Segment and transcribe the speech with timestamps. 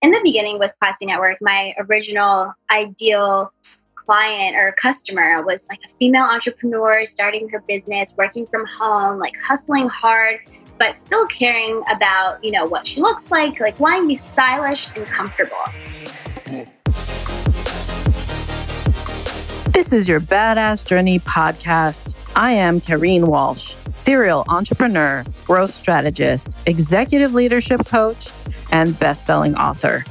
[0.00, 3.52] in the beginning with Classy Network, my original ideal
[3.94, 9.34] client or customer was like a female entrepreneur starting her business, working from home, like
[9.44, 10.38] hustling hard,
[10.78, 14.88] but still caring about, you know, what she looks like, like wanting to be stylish
[14.94, 15.56] and comfortable.
[19.72, 22.14] This is your Badass Journey podcast.
[22.38, 28.30] I am Kareen Walsh, serial entrepreneur, growth strategist, executive leadership coach,
[28.70, 30.04] and best-selling author.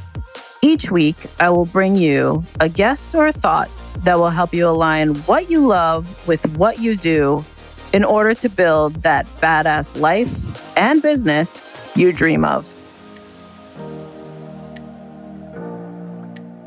[0.62, 4.68] Each week, I will bring you a guest or a thought that will help you
[4.68, 7.46] align what you love with what you do
[7.94, 12.74] in order to build that badass life and business you dream of.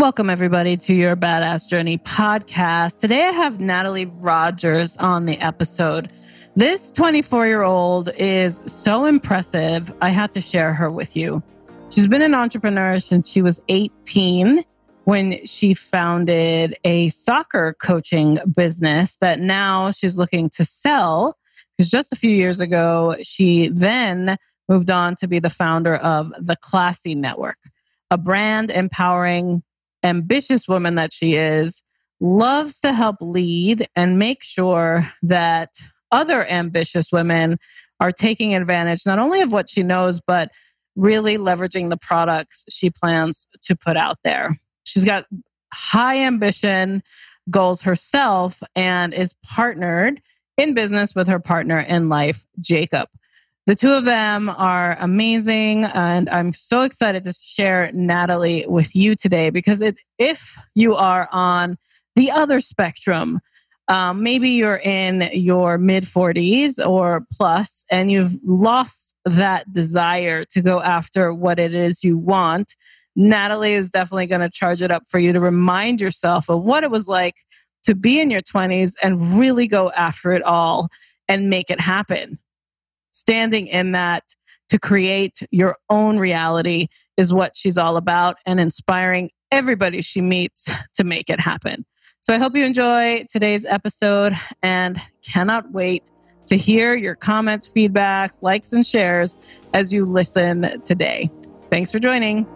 [0.00, 2.96] Welcome, everybody, to your Badass Journey podcast.
[2.96, 6.10] Today, I have Natalie Rogers on the episode.
[6.56, 9.94] This 24 year old is so impressive.
[10.00, 11.42] I had to share her with you.
[11.90, 14.64] She's been an entrepreneur since she was 18
[15.04, 21.36] when she founded a soccer coaching business that now she's looking to sell.
[21.76, 26.32] Because just a few years ago, she then moved on to be the founder of
[26.40, 27.58] the Classy Network,
[28.10, 29.62] a brand empowering,
[30.02, 31.82] ambitious woman that she is,
[32.20, 35.70] loves to help lead and make sure that
[36.12, 37.58] other ambitious women
[38.00, 40.50] are taking advantage not only of what she knows, but
[40.96, 44.58] really leveraging the products she plans to put out there.
[44.84, 45.26] She's got
[45.72, 47.02] high ambition
[47.48, 50.20] goals herself and is partnered
[50.56, 53.08] in business with her partner in life, Jacob.
[53.66, 59.14] The two of them are amazing, and I'm so excited to share Natalie with you
[59.14, 61.76] today because it, if you are on
[62.16, 63.38] the other spectrum,
[63.88, 70.62] um, maybe you're in your mid 40s or plus, and you've lost that desire to
[70.62, 72.74] go after what it is you want,
[73.14, 76.84] Natalie is definitely going to charge it up for you to remind yourself of what
[76.84, 77.36] it was like
[77.82, 80.88] to be in your 20s and really go after it all
[81.28, 82.38] and make it happen.
[83.12, 84.24] Standing in that
[84.68, 90.70] to create your own reality is what she's all about and inspiring everybody she meets
[90.94, 91.84] to make it happen.
[92.20, 96.10] So I hope you enjoy today's episode and cannot wait
[96.46, 99.36] to hear your comments, feedbacks, likes, and shares
[99.72, 101.30] as you listen today.
[101.70, 102.46] Thanks for joining.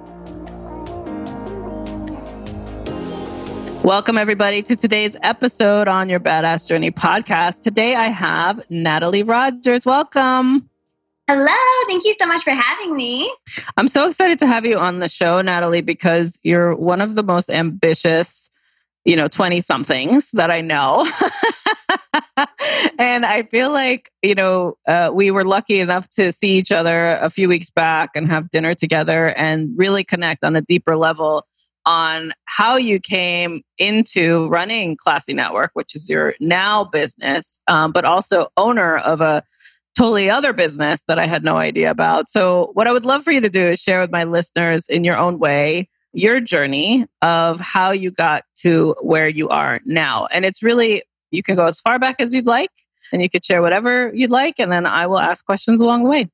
[3.84, 7.60] Welcome, everybody, to today's episode on your Badass Journey podcast.
[7.60, 9.84] Today I have Natalie Rogers.
[9.84, 10.70] Welcome.
[11.28, 11.86] Hello.
[11.86, 13.30] Thank you so much for having me.
[13.76, 17.22] I'm so excited to have you on the show, Natalie, because you're one of the
[17.22, 18.48] most ambitious,
[19.04, 21.06] you know, 20 somethings that I know.
[22.98, 27.16] and I feel like, you know, uh, we were lucky enough to see each other
[27.16, 31.46] a few weeks back and have dinner together and really connect on a deeper level
[31.86, 38.04] on how you came into running Classy Network, which is your now business, um, but
[38.04, 39.42] also owner of a
[39.96, 42.28] totally other business that I had no idea about.
[42.28, 45.04] So, what I would love for you to do is share with my listeners in
[45.04, 50.26] your own way your journey of how you got to where you are now.
[50.26, 52.70] And it's really you can go as far back as you'd like
[53.12, 54.54] and you could share whatever you'd like.
[54.58, 56.30] And then I will ask questions along the way.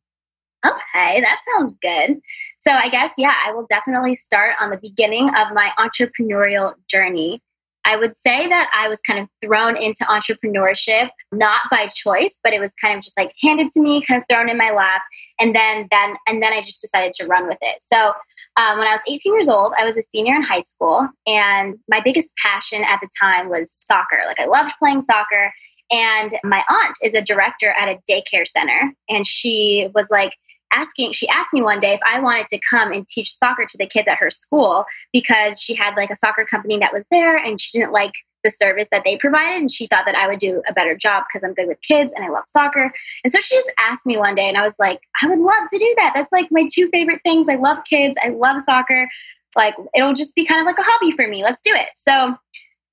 [0.64, 2.20] Okay, that sounds good.
[2.58, 7.40] So, I guess, yeah, I will definitely start on the beginning of my entrepreneurial journey.
[7.86, 12.52] I would say that I was kind of thrown into entrepreneurship, not by choice, but
[12.52, 15.00] it was kind of just like handed to me, kind of thrown in my lap.
[15.40, 17.82] And then, then, and then I just decided to run with it.
[17.92, 18.12] So,
[18.56, 21.78] um, when I was 18 years old, I was a senior in high school, and
[21.88, 24.20] my biggest passion at the time was soccer.
[24.26, 25.52] Like, I loved playing soccer.
[25.92, 30.34] And my aunt is a director at a daycare center, and she was like,
[30.72, 33.78] asking she asked me one day if i wanted to come and teach soccer to
[33.78, 37.36] the kids at her school because she had like a soccer company that was there
[37.36, 40.38] and she didn't like the service that they provided and she thought that i would
[40.38, 42.92] do a better job because i'm good with kids and i love soccer.
[43.24, 45.68] And so she just asked me one day and i was like i would love
[45.70, 46.12] to do that.
[46.14, 47.48] That's like my two favorite things.
[47.48, 48.18] I love kids.
[48.22, 49.08] I love soccer.
[49.56, 51.42] Like it'll just be kind of like a hobby for me.
[51.42, 51.88] Let's do it.
[51.94, 52.36] So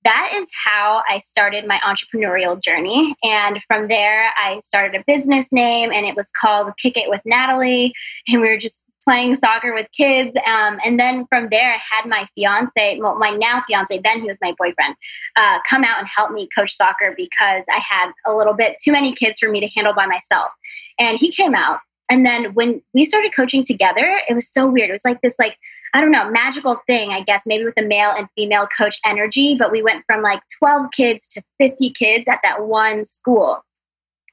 [0.07, 3.13] that is how I started my entrepreneurial journey.
[3.25, 7.21] And from there, I started a business name and it was called Kick It with
[7.25, 7.93] Natalie.
[8.29, 10.35] And we were just playing soccer with kids.
[10.47, 14.27] Um, and then from there, I had my fiance, well, my now fiance, then he
[14.27, 14.95] was my boyfriend,
[15.35, 18.93] uh, come out and help me coach soccer because I had a little bit too
[18.93, 20.51] many kids for me to handle by myself.
[20.99, 21.79] And he came out.
[22.09, 24.89] And then when we started coaching together, it was so weird.
[24.89, 25.57] It was like this, like,
[25.93, 29.55] I don't know, magical thing, I guess, maybe with the male and female coach energy.
[29.57, 33.63] But we went from like 12 kids to 50 kids at that one school.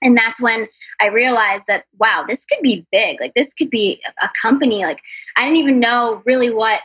[0.02, 0.68] And that's when
[1.00, 3.20] I realized that, wow, this could be big.
[3.20, 4.84] Like, this could be a company.
[4.84, 5.00] Like,
[5.36, 6.80] I didn't even know really what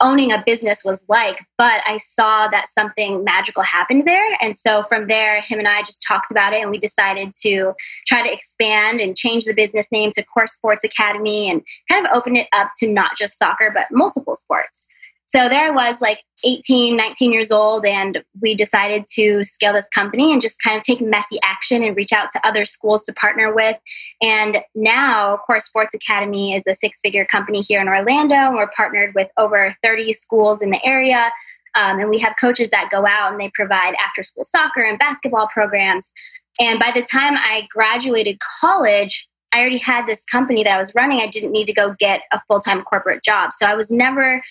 [0.00, 4.36] owning a business was like, but I saw that something magical happened there.
[4.40, 7.74] And so from there, him and I just talked about it and we decided to
[8.06, 12.12] try to expand and change the business name to Core Sports Academy and kind of
[12.14, 14.88] open it up to not just soccer, but multiple sports.
[15.26, 19.88] So there I was, like 18, 19 years old, and we decided to scale this
[19.94, 23.12] company and just kind of take messy action and reach out to other schools to
[23.14, 23.78] partner with.
[24.22, 28.70] And now, Core Sports Academy is a six figure company here in Orlando, and we're
[28.76, 31.32] partnered with over 30 schools in the area.
[31.74, 34.98] Um, and we have coaches that go out and they provide after school soccer and
[34.98, 36.12] basketball programs.
[36.60, 40.94] And by the time I graduated college, I already had this company that I was
[40.96, 41.20] running.
[41.20, 43.52] I didn't need to go get a full time corporate job.
[43.52, 44.42] So I was never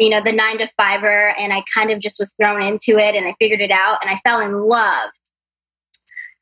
[0.00, 3.14] you know, the nine to fiver, and I kind of just was thrown into it
[3.14, 5.10] and I figured it out and I fell in love.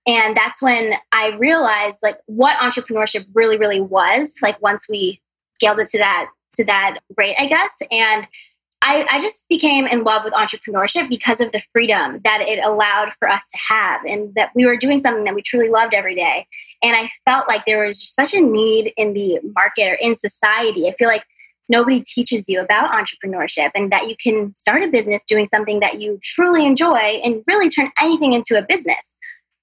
[0.06, 5.20] And that's when I realized like what entrepreneurship really, really was, like once we
[5.54, 7.70] scaled it to that to that rate, I guess.
[7.90, 8.26] And
[8.80, 13.12] I, I, just became in love with entrepreneurship because of the freedom that it allowed
[13.18, 16.14] for us to have and that we were doing something that we truly loved every
[16.14, 16.46] day.
[16.82, 20.14] And I felt like there was just such a need in the market or in
[20.14, 20.88] society.
[20.88, 21.24] I feel like
[21.68, 26.00] nobody teaches you about entrepreneurship and that you can start a business doing something that
[26.00, 29.14] you truly enjoy and really turn anything into a business.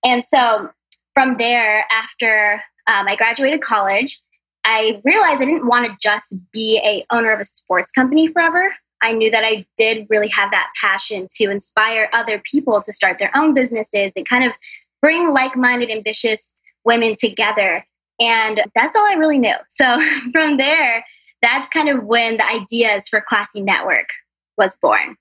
[0.06, 0.70] And so
[1.14, 4.20] from there, after um, I graduated college,
[4.64, 8.74] I realized I didn't want to just be a owner of a sports company forever.
[9.02, 13.20] I knew that I did really have that passion to inspire other people to start
[13.20, 14.54] their own businesses and kind of
[15.02, 16.54] bring like-minded, ambitious
[16.84, 17.86] women together.
[18.20, 19.56] And that's all I really knew.
[19.70, 20.02] So
[20.32, 21.06] from there,
[21.46, 24.10] that's kind of when the ideas for Classy Network
[24.58, 25.16] was born.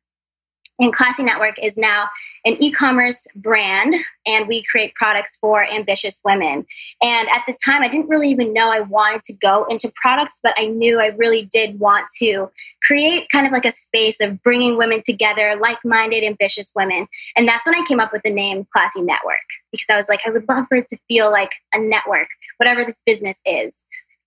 [0.80, 2.08] And Classy Network is now
[2.44, 3.94] an e commerce brand,
[4.26, 6.66] and we create products for ambitious women.
[7.00, 10.40] And at the time, I didn't really even know I wanted to go into products,
[10.42, 12.50] but I knew I really did want to
[12.82, 17.06] create kind of like a space of bringing women together, like minded, ambitious women.
[17.36, 20.20] And that's when I came up with the name Classy Network, because I was like,
[20.26, 23.76] I would love for it to feel like a network, whatever this business is.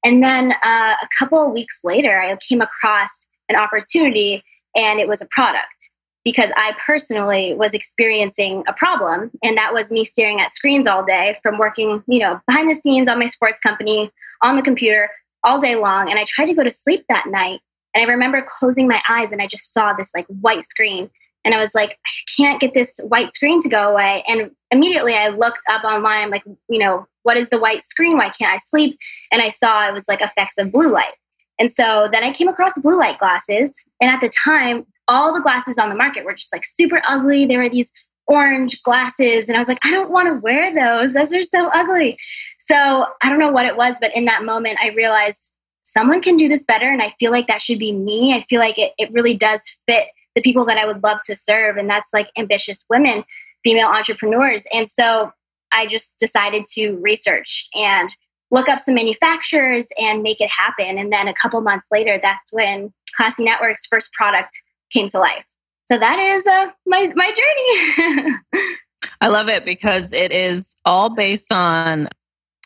[0.04, 4.44] And then uh, a couple of weeks later, I came across an opportunity
[4.76, 5.90] and it was a product
[6.24, 9.32] because I personally was experiencing a problem.
[9.44, 12.76] And that was me staring at screens all day from working, you know, behind the
[12.76, 14.12] scenes on my sports company,
[14.42, 15.10] on the computer
[15.44, 16.10] all day long.
[16.10, 17.62] And I tried to go to sleep that night.
[17.94, 21.10] And I remember closing my eyes and I just saw this like white screen.
[21.46, 24.24] And I was like, I can't get this white screen to go away.
[24.28, 28.16] And immediately I looked up online, like, you know, what is the white screen?
[28.16, 28.98] Why can't I sleep?
[29.34, 31.12] And I saw it was like effects of blue light.
[31.60, 33.74] And so then I came across blue light glasses.
[34.00, 37.46] And at the time, all the glasses on the market were just like super ugly.
[37.46, 37.92] There were these
[38.28, 39.50] orange glasses.
[39.50, 41.16] And I was like, I don't want to wear those.
[41.16, 42.18] Those are so ugly.
[42.60, 45.52] So I don't know what it was, but in that moment, I realized
[45.84, 46.90] someone can do this better.
[46.90, 48.36] And I feel like that should be me.
[48.36, 51.36] I feel like it, it really does fit the people that I would love to
[51.36, 51.76] serve.
[51.76, 53.26] And that's like ambitious women,
[53.66, 54.64] female entrepreneurs.
[54.74, 55.34] And so
[55.78, 58.10] I just decided to research and
[58.50, 60.98] look up some manufacturers and make it happen.
[60.98, 64.50] And then a couple months later, that's when Classy Network's first product
[64.92, 65.46] came to life.
[65.86, 68.66] So that is uh, my my journey.
[69.22, 72.10] I love it because it is all based on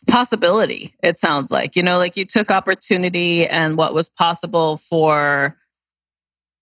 [0.08, 0.94] possibility.
[1.02, 5.56] It sounds like you know, like you took opportunity and what was possible for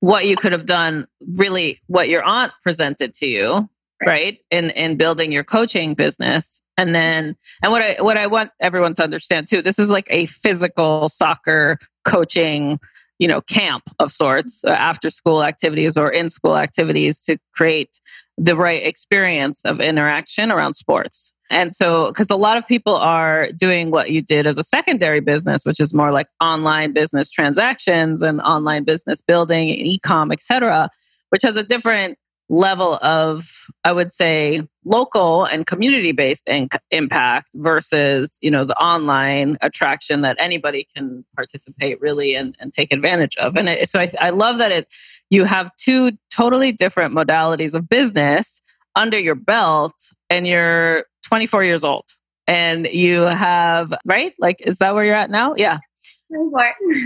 [0.01, 1.07] what you could have done.
[1.27, 3.71] Really, what your aunt presented to you,
[4.07, 4.39] right.
[4.51, 6.61] in in building your coaching business.
[6.77, 10.07] And then and what i what i want everyone to understand too this is like
[10.09, 11.77] a physical soccer
[12.07, 12.81] coaching
[13.19, 18.01] you know camp of sorts uh, after school activities or in school activities to create
[18.39, 21.33] the right experience of interaction around sports.
[21.51, 25.21] And so because a lot of people are doing what you did as a secondary
[25.21, 30.89] business which is more like online business transactions and online business building e-com etc
[31.31, 32.17] which has a different
[32.51, 33.49] level of
[33.85, 36.49] i would say local and community based
[36.91, 42.93] impact versus you know the online attraction that anybody can participate really and, and take
[42.93, 43.57] advantage of.
[43.57, 44.89] And it, so I, I love that it
[45.29, 48.63] you have two totally different modalities of business
[48.97, 49.95] under your belt
[50.29, 52.07] and you're 24 years old.
[52.47, 54.35] And you have right?
[54.39, 55.55] Like is that where you're at now?
[55.57, 55.79] Yeah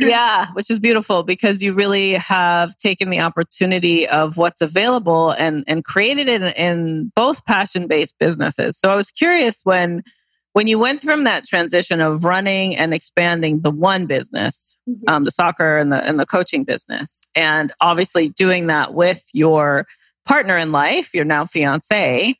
[0.00, 5.64] yeah, which is beautiful because you really have taken the opportunity of what's available and
[5.66, 8.78] and created it in, in both passion based businesses.
[8.78, 10.02] So I was curious when
[10.52, 15.02] when you went from that transition of running and expanding the one business, mm-hmm.
[15.08, 19.86] um, the soccer and the and the coaching business, and obviously doing that with your
[20.26, 22.36] partner in life, your now fiance.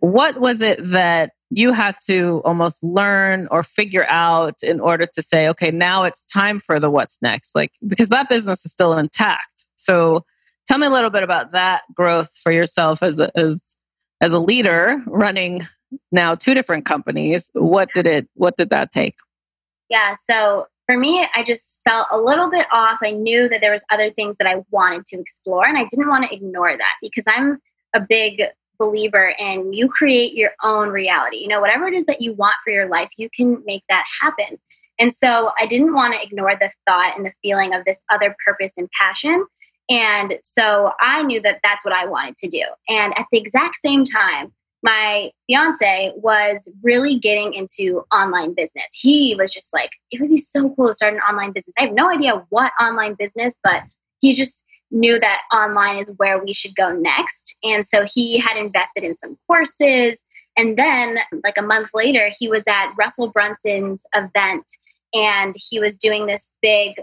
[0.00, 5.22] What was it that you had to almost learn or figure out in order to
[5.22, 7.54] say, okay, now it's time for the what's next.
[7.54, 9.66] Like, because that business is still intact.
[9.76, 10.24] So
[10.66, 13.76] tell me a little bit about that growth for yourself as a, as
[14.22, 15.60] as a leader running
[16.10, 17.50] now two different companies.
[17.52, 19.14] What did it what did that take?
[19.88, 22.98] Yeah, so for me, I just felt a little bit off.
[23.02, 26.08] I knew that there was other things that I wanted to explore and I didn't
[26.08, 27.58] want to ignore that because I'm
[27.94, 28.42] a big
[28.78, 31.38] believer in you create your own reality.
[31.38, 34.04] You know, whatever it is that you want for your life, you can make that
[34.20, 34.58] happen.
[34.98, 38.34] And so I didn't want to ignore the thought and the feeling of this other
[38.46, 39.44] purpose and passion.
[39.88, 42.64] And so I knew that that's what I wanted to do.
[42.88, 44.52] And at the exact same time,
[44.82, 48.86] my fiance was really getting into online business.
[48.92, 51.74] He was just like, it would be so cool to start an online business.
[51.78, 53.82] I have no idea what online business, but
[54.20, 57.54] he just knew that online is where we should go next.
[57.64, 60.18] And so he had invested in some courses.
[60.56, 64.64] And then, like a month later, he was at Russell Brunson's event
[65.12, 66.94] and he was doing this big,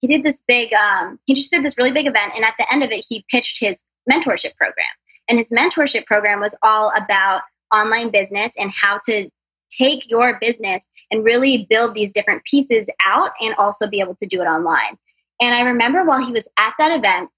[0.00, 2.32] he did this big, um, he just did this really big event.
[2.34, 4.86] And at the end of it, he pitched his mentorship program.
[5.28, 7.42] And his mentorship program was all about
[7.74, 9.28] online business and how to
[9.70, 14.26] take your business and really build these different pieces out and also be able to
[14.26, 14.98] do it online.
[15.40, 17.30] And I remember while he was at that event,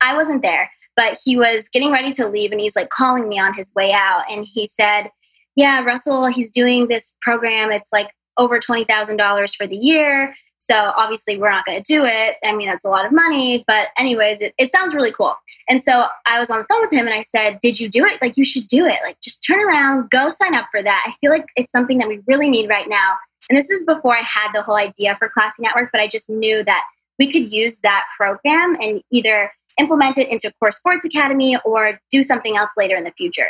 [0.00, 3.38] I wasn't there, but he was getting ready to leave and he's like calling me
[3.38, 4.24] on his way out.
[4.30, 5.10] And he said,
[5.56, 7.72] Yeah, Russell, he's doing this program.
[7.72, 10.34] It's like over $20,000 for the year.
[10.58, 12.36] So obviously, we're not going to do it.
[12.42, 13.64] I mean, that's a lot of money.
[13.66, 15.36] But, anyways, it, it sounds really cool.
[15.68, 18.04] And so I was on the phone with him and I said, Did you do
[18.06, 18.20] it?
[18.22, 18.98] Like, you should do it.
[19.02, 21.04] Like, just turn around, go sign up for that.
[21.06, 23.16] I feel like it's something that we really need right now.
[23.50, 26.30] And this is before I had the whole idea for Classy Network, but I just
[26.30, 26.82] knew that
[27.18, 32.22] we could use that program and either implement it into Core Sports Academy or do
[32.22, 33.48] something else later in the future.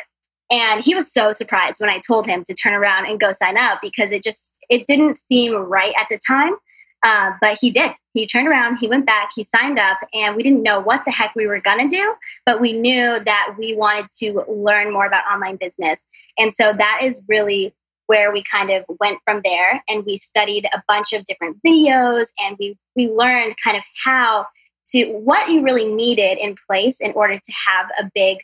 [0.51, 3.57] And he was so surprised when I told him to turn around and go sign
[3.57, 6.55] up because it just it didn't seem right at the time.
[7.03, 7.93] Uh, but he did.
[8.15, 11.11] He turned around, he went back, he signed up, and we didn't know what the
[11.11, 12.15] heck we were to do,
[12.47, 16.01] but we knew that we wanted to learn more about online business.
[16.39, 17.75] And so that is really
[18.07, 22.27] where we kind of went from there and we studied a bunch of different videos
[22.41, 24.47] and we we learned kind of how
[24.93, 28.39] to what you really needed in place in order to have a big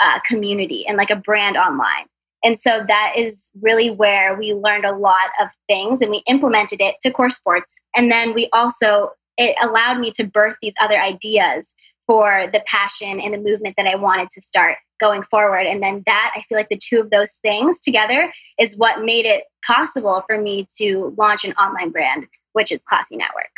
[0.00, 2.06] uh, community and like a brand online
[2.44, 6.80] and so that is really where we learned a lot of things and we implemented
[6.82, 7.80] it to core sports.
[7.96, 11.74] And then we also, it allowed me to birth these other ideas
[12.06, 15.66] for the passion and the movement that I wanted to start going forward.
[15.66, 19.26] And then that, I feel like the two of those things together is what made
[19.26, 23.50] it possible for me to launch an online brand, which is Classy Network.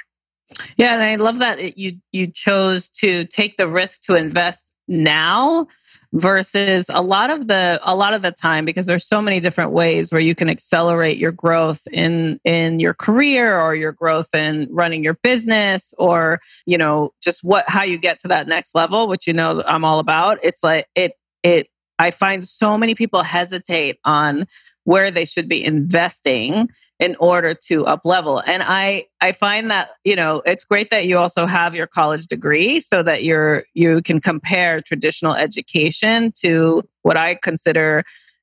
[0.76, 5.66] Yeah, and I love that you you chose to take the risk to invest now
[6.16, 9.72] versus a lot of the a lot of the time because there's so many different
[9.72, 14.66] ways where you can accelerate your growth in in your career or your growth in
[14.70, 19.08] running your business or you know just what how you get to that next level
[19.08, 20.38] which you know I'm all about.
[20.42, 21.68] It's like it it
[21.98, 24.46] I find so many people hesitate on
[24.84, 29.90] where they should be investing in order to up level and i i find that
[30.04, 34.00] you know it's great that you also have your college degree so that you're you
[34.02, 38.02] can compare traditional education to what i consider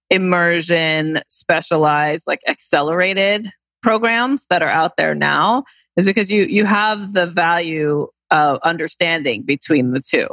[0.10, 3.50] immersion specialized like accelerated
[3.81, 5.63] programs that are out there now
[5.98, 10.27] is because you you have the value of understanding between the two.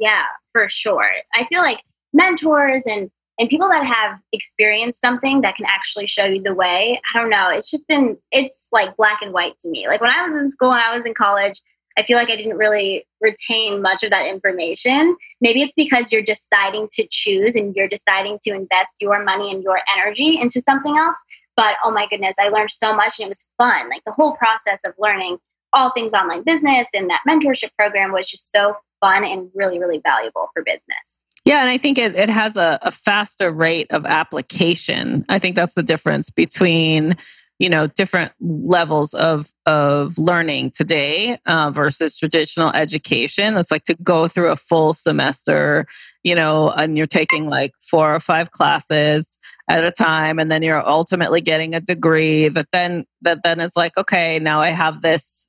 [0.00, 0.24] Yeah
[0.56, 1.06] for sure.
[1.34, 1.82] I feel like
[2.14, 7.00] mentors and and people that have experienced something that can actually show you the way
[7.14, 9.86] i don't know it's just been it's like black and white to me.
[9.88, 11.60] Like when i was in school and i was in college
[11.98, 15.16] i feel like i didn't really retain much of that information.
[15.40, 19.62] Maybe it's because you're deciding to choose and you're deciding to invest your money and
[19.62, 21.16] your energy into something else.
[21.56, 23.88] But oh my goodness i learned so much and it was fun.
[23.88, 25.38] Like the whole process of learning
[25.72, 29.98] all things online business and that mentorship program was just so fun and really really
[29.98, 34.04] valuable for business yeah, and I think it, it has a, a faster rate of
[34.04, 35.24] application.
[35.28, 37.16] I think that's the difference between
[37.60, 43.94] you know different levels of of learning today uh, versus traditional education it's like to
[44.02, 45.86] go through a full semester
[46.22, 49.38] you know and you're taking like four or five classes
[49.68, 53.76] at a time and then you're ultimately getting a degree that then that then it's
[53.76, 55.48] like okay now i have this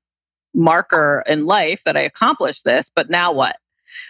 [0.54, 3.58] marker in life that i accomplished this but now what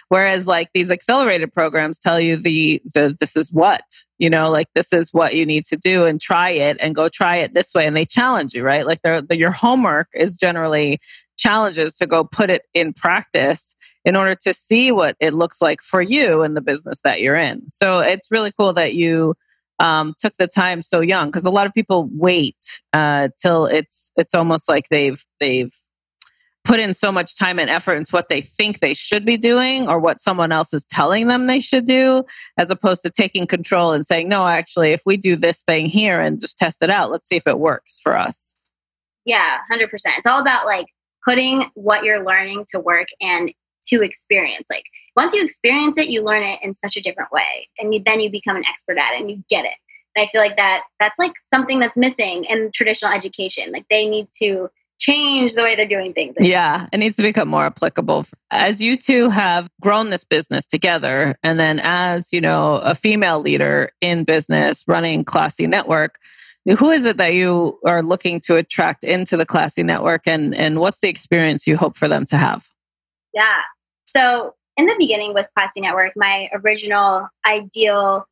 [0.08, 3.82] Whereas like these accelerated programs tell you the, the this is what,
[4.18, 7.08] you know, like this is what you need to do and try it and go
[7.08, 7.86] try it this way.
[7.86, 8.86] And they challenge you, right?
[8.86, 10.98] Like they're, your homework is generally
[11.38, 15.80] challenges to go put it in practice in order to see what it looks like
[15.80, 17.70] for you in the business that you're in.
[17.70, 19.34] So it's really cool that you
[19.78, 24.10] um, took the time so young because a lot of people wait uh, till it's
[24.16, 25.72] it's almost like they've they've
[26.68, 29.88] put in so much time and effort into what they think they should be doing
[29.88, 32.22] or what someone else is telling them they should do,
[32.58, 36.20] as opposed to taking control and saying, no, actually, if we do this thing here
[36.20, 38.54] and just test it out, let's see if it works for us.
[39.24, 39.88] Yeah, 100%.
[40.18, 40.86] It's all about like
[41.24, 43.50] putting what you're learning to work and
[43.86, 44.66] to experience.
[44.68, 44.84] Like
[45.16, 47.68] once you experience it, you learn it in such a different way.
[47.78, 49.74] And you, then you become an expert at it and you get it.
[50.14, 53.72] And I feel like that that's like something that's missing in traditional education.
[53.72, 56.34] Like they need to change the way they're doing things.
[56.38, 58.26] Yeah, it needs to become more applicable.
[58.50, 63.40] As you two have grown this business together, and then as you know, a female
[63.40, 66.18] leader in business running Classy Network,
[66.78, 70.80] who is it that you are looking to attract into the Classy Network, and and
[70.80, 72.68] what's the experience you hope for them to have?
[73.32, 73.60] Yeah.
[74.06, 78.26] So in the beginning with Classy Network, my original ideal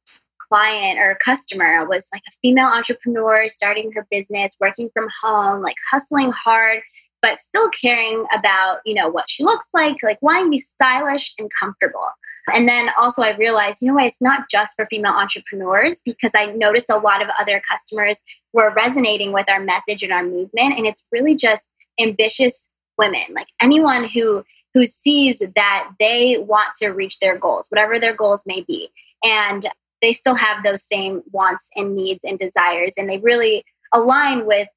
[0.48, 5.76] client or customer was like a female entrepreneur starting her business, working from home, like
[5.90, 6.82] hustling hard,
[7.22, 11.34] but still caring about, you know, what she looks like, like wanting to be stylish
[11.38, 12.08] and comfortable.
[12.52, 16.30] And then also I realized, you know what, it's not just for female entrepreneurs because
[16.34, 18.20] I noticed a lot of other customers
[18.52, 20.78] were resonating with our message and our movement.
[20.78, 26.90] And it's really just ambitious women, like anyone who who sees that they want to
[26.90, 28.90] reach their goals, whatever their goals may be.
[29.24, 29.70] And
[30.02, 34.68] they still have those same wants and needs and desires and they really align with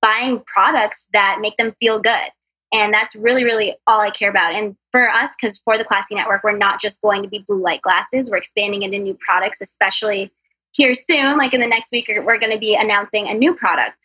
[0.00, 2.30] buying products that make them feel good.
[2.72, 4.54] And that's really really all i care about.
[4.54, 7.62] And for us because for the classy network we're not just going to be blue
[7.62, 8.30] light glasses.
[8.30, 10.30] We're expanding into new products especially
[10.72, 13.96] here soon like in the next week we're going to be announcing a new product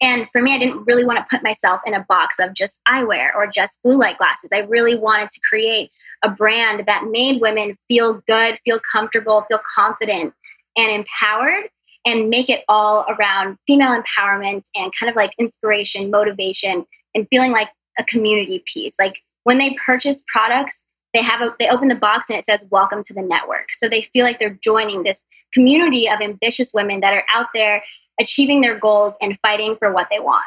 [0.00, 2.80] and for me, I didn't really want to put myself in a box of just
[2.88, 4.50] eyewear or just blue light glasses.
[4.52, 5.90] I really wanted to create
[6.22, 10.34] a brand that made women feel good, feel comfortable, feel confident,
[10.76, 11.68] and empowered,
[12.06, 17.52] and make it all around female empowerment and kind of like inspiration, motivation, and feeling
[17.52, 18.94] like a community piece.
[18.98, 22.66] Like when they purchase products, they have a they open the box and it says
[22.70, 26.98] welcome to the network so they feel like they're joining this community of ambitious women
[27.00, 27.84] that are out there
[28.20, 30.44] achieving their goals and fighting for what they want.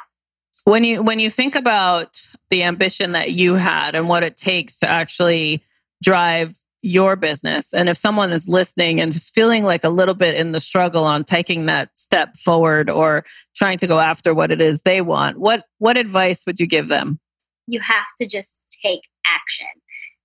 [0.66, 4.80] When you when you think about the ambition that you had and what it takes
[4.80, 5.64] to actually
[6.04, 10.36] drive your business and if someone is listening and is feeling like a little bit
[10.36, 13.26] in the struggle on taking that step forward or
[13.56, 16.88] trying to go after what it is they want what what advice would you give
[16.88, 17.20] them
[17.66, 19.68] you have to just take action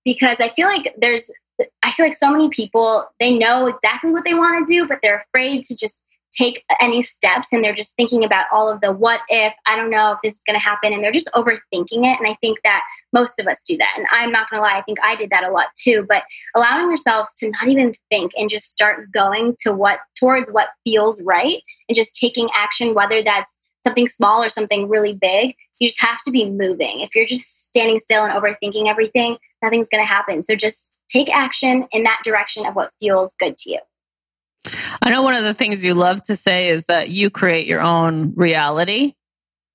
[0.05, 1.31] because i feel like there's
[1.83, 4.98] i feel like so many people they know exactly what they want to do but
[5.02, 6.02] they're afraid to just
[6.36, 9.90] take any steps and they're just thinking about all of the what if, I don't
[9.90, 10.92] know if this is going to happen.
[10.92, 12.18] And they're just overthinking it.
[12.18, 13.94] And I think that most of us do that.
[13.96, 16.06] And I'm not going to lie, I think I did that a lot too.
[16.08, 16.24] But
[16.56, 21.22] allowing yourself to not even think and just start going to what towards what feels
[21.22, 23.50] right and just taking action, whether that's
[23.84, 27.00] something small or something really big, you just have to be moving.
[27.00, 30.42] If you're just standing still and overthinking everything, nothing's going to happen.
[30.42, 33.78] So just take action in that direction of what feels good to you.
[35.02, 37.80] I know one of the things you love to say is that you create your
[37.80, 39.14] own reality.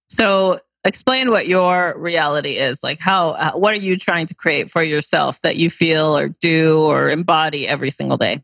[0.10, 2.82] So, explain what your reality is.
[2.82, 6.30] Like, how, uh, what are you trying to create for yourself that you feel or
[6.30, 8.42] do or embody every single day?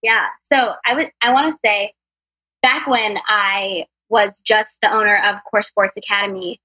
[0.00, 0.26] Yeah.
[0.42, 1.92] So, I would, I want to say
[2.62, 6.60] back when I was just the owner of Core Sports Academy,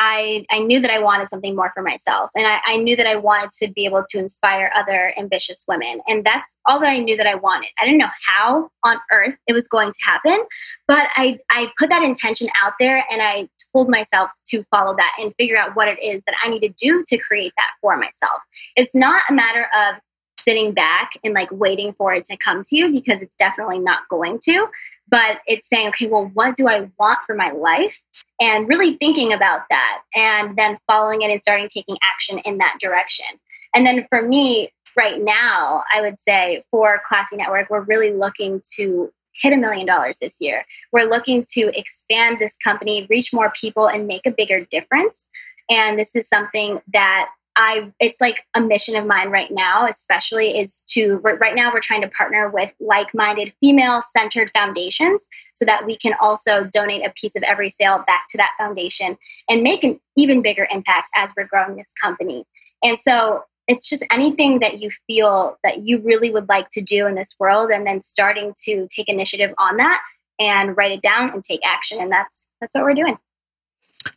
[0.00, 2.30] I, I knew that I wanted something more for myself.
[2.36, 6.00] And I, I, knew that I wanted to be able to inspire other ambitious women.
[6.06, 7.70] And that's all that I knew that I wanted.
[7.80, 10.44] I didn't know how on earth it was going to happen,
[10.86, 15.16] but I, I put that intention out there and I told myself to follow that
[15.18, 17.96] and figure out what it is that I need to do to create that for
[17.96, 18.40] myself.
[18.76, 19.96] It's not a matter of
[20.38, 24.08] sitting back and like waiting for it to come to you because it's definitely not
[24.08, 24.68] going to
[25.10, 28.02] but it's saying, okay, well, what do I want for my life?
[28.40, 32.78] And really thinking about that and then following it and starting taking action in that
[32.80, 33.26] direction.
[33.74, 38.62] And then for me, right now, I would say for Classy Network, we're really looking
[38.76, 40.64] to hit a million dollars this year.
[40.92, 45.28] We're looking to expand this company, reach more people, and make a bigger difference.
[45.70, 50.58] And this is something that I it's like a mission of mine right now, especially
[50.58, 55.96] is to right now we're trying to partner with like-minded female-centered foundations so that we
[55.96, 59.18] can also donate a piece of every sale back to that foundation
[59.50, 62.44] and make an even bigger impact as we're growing this company.
[62.84, 67.08] And so it's just anything that you feel that you really would like to do
[67.08, 70.00] in this world and then starting to take initiative on that
[70.38, 73.18] and write it down and take action and that's that's what we're doing.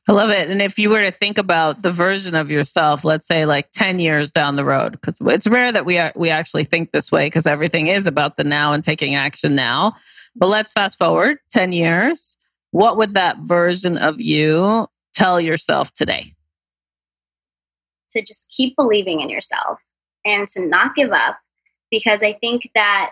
[0.08, 0.50] I love it.
[0.50, 4.00] And if you were to think about the version of yourself, let's say like 10
[4.00, 7.28] years down the road, because it's rare that we are, we actually think this way
[7.28, 9.94] because everything is about the now and taking action now.
[10.36, 12.38] But let's fast forward 10 years.
[12.72, 16.34] What would that version of you tell yourself today?
[18.12, 19.80] to just keep believing in yourself
[20.26, 21.38] and to not give up
[21.90, 23.12] because I think that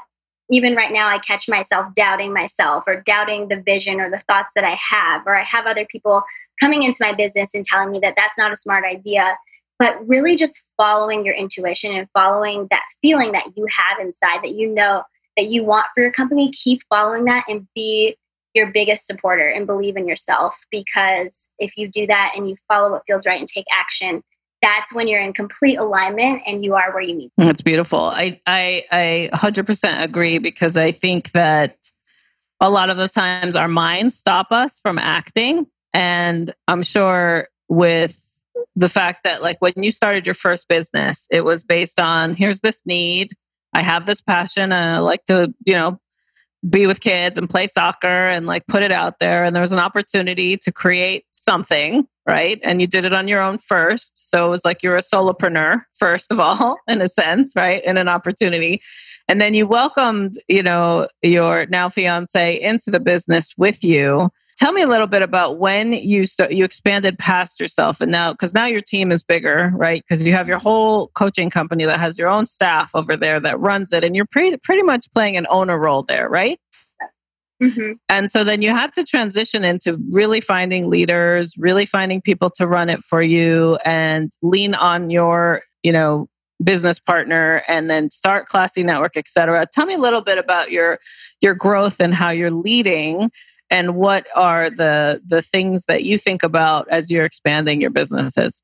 [0.49, 4.49] even right now, I catch myself doubting myself or doubting the vision or the thoughts
[4.55, 6.23] that I have, or I have other people
[6.59, 9.37] coming into my business and telling me that that's not a smart idea.
[9.77, 14.55] But really, just following your intuition and following that feeling that you have inside that
[14.55, 15.03] you know
[15.37, 18.17] that you want for your company, keep following that and be
[18.53, 20.57] your biggest supporter and believe in yourself.
[20.71, 24.23] Because if you do that and you follow what feels right and take action,
[24.61, 27.45] that's when you're in complete alignment and you are where you need to be.
[27.45, 27.99] That's beautiful.
[28.01, 31.77] I, I, I 100% agree because I think that
[32.59, 35.67] a lot of the times our minds stop us from acting.
[35.93, 38.21] And I'm sure with
[38.75, 42.59] the fact that, like, when you started your first business, it was based on here's
[42.59, 43.35] this need,
[43.73, 45.99] I have this passion, and I like to, you know,
[46.67, 49.45] be with kids and play soccer and like put it out there.
[49.45, 52.59] And there was an opportunity to create something right?
[52.63, 54.29] And you did it on your own first.
[54.29, 57.83] So it was like you're a solopreneur, first of all, in a sense, right?
[57.83, 58.81] In an opportunity.
[59.27, 64.29] And then you welcomed, you know, your now fiance into the business with you.
[64.57, 68.33] Tell me a little bit about when you st- you expanded past yourself and now
[68.33, 70.03] because now your team is bigger, right?
[70.03, 73.57] Because you have your whole coaching company that has your own staff over there that
[73.59, 76.59] runs it, and you're pretty pretty much playing an owner role there, right?
[77.61, 77.93] Mm-hmm.
[78.07, 82.67] And so then you had to transition into really finding leaders, really finding people to
[82.67, 86.27] run it for you and lean on your, you know,
[86.63, 89.65] business partner and then start classy network, et cetera.
[89.65, 90.99] Tell me a little bit about your
[91.41, 93.31] your growth and how you're leading
[93.69, 98.61] and what are the the things that you think about as you're expanding your businesses?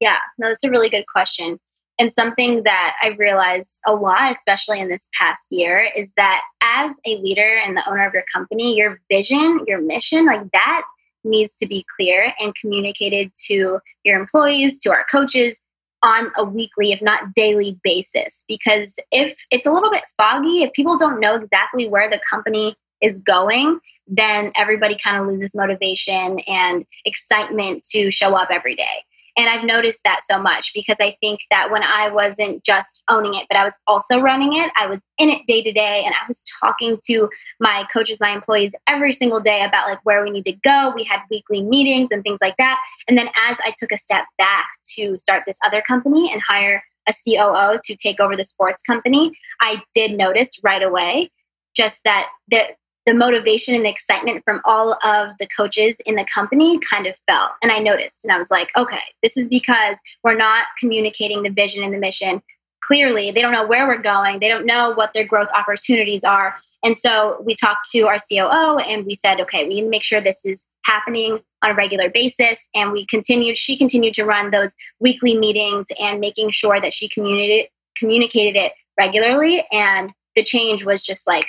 [0.00, 1.58] Yeah, no, that's a really good question.
[1.98, 6.92] And something that I realized a lot, especially in this past year, is that as
[7.04, 10.82] a leader and the owner of your company, your vision, your mission, like that
[11.24, 15.58] needs to be clear and communicated to your employees, to our coaches
[16.02, 18.44] on a weekly, if not daily basis.
[18.46, 22.76] Because if it's a little bit foggy, if people don't know exactly where the company
[23.02, 29.02] is going, then everybody kind of loses motivation and excitement to show up every day.
[29.38, 33.34] And I've noticed that so much because I think that when I wasn't just owning
[33.34, 36.12] it, but I was also running it, I was in it day to day and
[36.12, 40.30] I was talking to my coaches, my employees every single day about like where we
[40.30, 40.92] need to go.
[40.94, 42.80] We had weekly meetings and things like that.
[43.06, 46.82] And then as I took a step back to start this other company and hire
[47.08, 51.30] a COO to take over the sports company, I did notice right away
[51.76, 52.72] just that that
[53.08, 57.48] the motivation and excitement from all of the coaches in the company kind of fell.
[57.62, 61.48] And I noticed and I was like, okay, this is because we're not communicating the
[61.48, 62.42] vision and the mission
[62.82, 63.30] clearly.
[63.30, 66.56] They don't know where we're going, they don't know what their growth opportunities are.
[66.84, 70.04] And so we talked to our COO and we said, okay, we need to make
[70.04, 72.58] sure this is happening on a regular basis.
[72.74, 77.08] And we continued, she continued to run those weekly meetings and making sure that she
[77.08, 79.64] communicated, communicated it regularly.
[79.72, 81.46] And the change was just like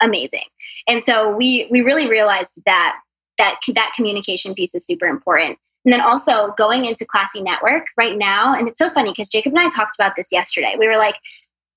[0.00, 0.44] amazing.
[0.88, 2.98] And so we we really realized that
[3.38, 5.58] that that communication piece is super important.
[5.84, 9.52] And then also going into Classy Network right now, and it's so funny because Jacob
[9.52, 10.74] and I talked about this yesterday.
[10.78, 11.16] We were like,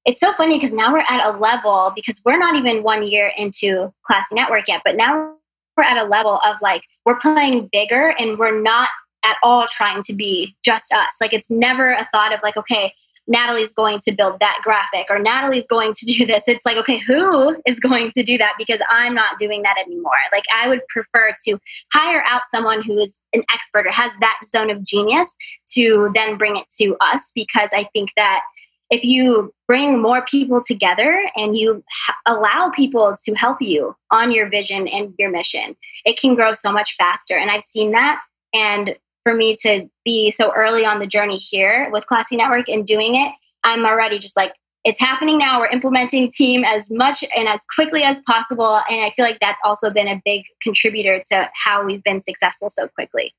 [0.06, 3.32] it's so funny because now we're at a level because we're not even one year
[3.38, 5.36] into Classy Network yet, but now
[5.78, 8.90] we're at a level of like we're playing bigger and we're not
[9.24, 11.14] at all trying to be just us.
[11.22, 12.94] Like it's never a thought of like, okay,
[13.30, 16.44] Natalie's going to build that graphic or Natalie's going to do this.
[16.48, 18.56] It's like, okay, who is going to do that?
[18.58, 20.12] Because I'm not doing that anymore.
[20.34, 21.58] Like, I would prefer to
[21.94, 25.34] hire out someone who is an expert or has that zone of genius
[25.76, 28.42] to then bring it to us because I think that
[28.90, 34.32] if you bring more people together and you ha- allow people to help you on
[34.32, 37.38] your vision and your mission, it can grow so much faster.
[37.38, 38.20] And I've seen that.
[38.54, 42.86] And for me to be so early on the journey here with Classy Network and
[42.86, 43.32] doing it,
[43.64, 44.54] I'm already just like,
[44.86, 45.60] it's happening now.
[45.60, 48.82] We're implementing team as much and as quickly as possible.
[48.90, 52.70] And I feel like that's also been a big contributor to how we've been successful
[52.70, 53.34] so quickly.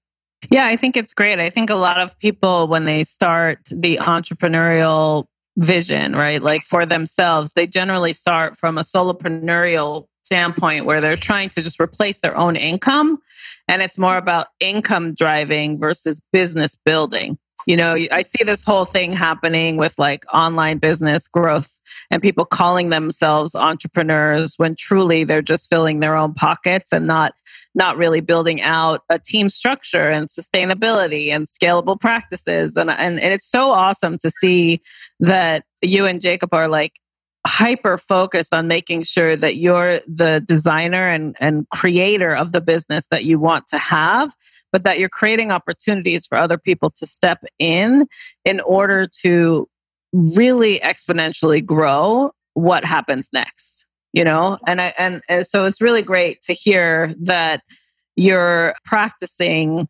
[0.50, 1.38] Yeah, I think it's great.
[1.38, 6.86] I think a lot of people, when they start the entrepreneurial vision, right, like for
[6.86, 12.36] themselves, they generally start from a solopreneurial standpoint where they're trying to just replace their
[12.36, 13.18] own income
[13.66, 17.36] and it's more about income driving versus business building.
[17.66, 21.80] You know, I see this whole thing happening with like online business growth
[22.12, 27.32] and people calling themselves entrepreneurs when truly they're just filling their own pockets and not
[27.74, 33.32] not really building out a team structure and sustainability and scalable practices and and, and
[33.32, 34.80] it's so awesome to see
[35.18, 37.00] that you and Jacob are like
[37.50, 43.06] hyper focused on making sure that you're the designer and, and creator of the business
[43.08, 44.34] that you want to have,
[44.72, 48.06] but that you're creating opportunities for other people to step in
[48.44, 49.68] in order to
[50.12, 53.80] really exponentially grow what happens next
[54.12, 54.58] you know?
[54.66, 57.62] And i and, and so it's really great to hear that
[58.16, 59.88] you're practicing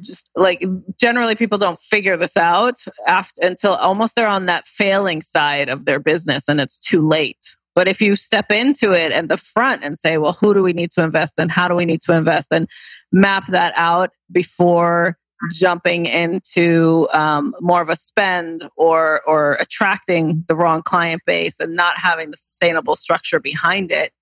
[0.00, 0.64] just like
[0.98, 2.76] generally people don't figure this out
[3.06, 7.56] after until almost they're on that failing side of their business and it's too late.
[7.74, 10.72] But if you step into it at the front and say well who do we
[10.72, 11.48] need to invest in?
[11.48, 12.68] How do we need to invest and
[13.12, 15.18] map that out before
[15.50, 21.74] jumping into um, more of a spend or or attracting the wrong client base and
[21.74, 24.12] not having the sustainable structure behind it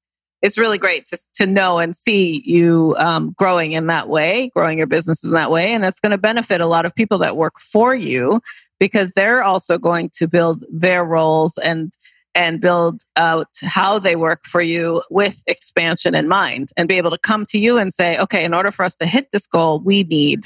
[0.42, 4.78] it's really great to, to know and see you um, growing in that way, growing
[4.78, 5.72] your business in that way.
[5.72, 8.40] And that's going to benefit a lot of people that work for you
[8.78, 11.92] because they're also going to build their roles and
[12.34, 17.10] and build out how they work for you with expansion in mind and be able
[17.10, 19.80] to come to you and say, okay, in order for us to hit this goal,
[19.80, 20.44] we need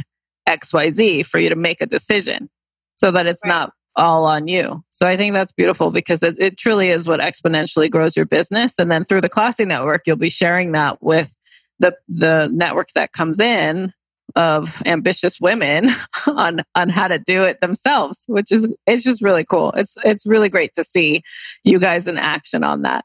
[0.48, 2.48] XYZ for you to make a decision
[2.94, 3.58] so that it's right.
[3.58, 4.84] not all on you.
[4.90, 8.74] So I think that's beautiful because it, it truly is what exponentially grows your business.
[8.78, 11.34] And then through the Classy Network, you'll be sharing that with
[11.78, 13.92] the the network that comes in
[14.36, 15.90] of ambitious women
[16.26, 19.72] on on how to do it themselves, which is it's just really cool.
[19.72, 21.22] It's it's really great to see
[21.62, 23.04] you guys in action on that.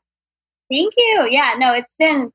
[0.72, 1.28] Thank you.
[1.30, 2.32] Yeah, no, it's been